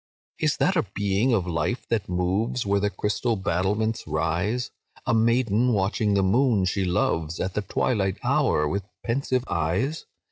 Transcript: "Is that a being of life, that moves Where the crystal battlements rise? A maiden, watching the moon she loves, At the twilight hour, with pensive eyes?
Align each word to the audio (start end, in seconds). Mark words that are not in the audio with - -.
"Is 0.39 0.57
that 0.57 0.75
a 0.75 0.87
being 0.95 1.31
of 1.31 1.45
life, 1.45 1.87
that 1.89 2.09
moves 2.09 2.65
Where 2.65 2.79
the 2.79 2.89
crystal 2.89 3.35
battlements 3.35 4.07
rise? 4.07 4.71
A 5.05 5.13
maiden, 5.13 5.73
watching 5.73 6.15
the 6.15 6.23
moon 6.23 6.65
she 6.65 6.83
loves, 6.85 7.39
At 7.39 7.53
the 7.53 7.61
twilight 7.61 8.17
hour, 8.23 8.67
with 8.67 8.81
pensive 9.05 9.43
eyes? 9.47 10.05